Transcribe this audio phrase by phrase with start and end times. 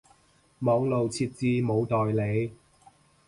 [0.57, 2.53] 網路設置冇代理